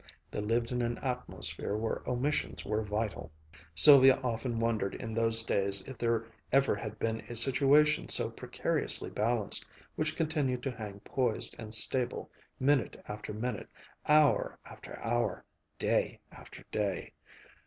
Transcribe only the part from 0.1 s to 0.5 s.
They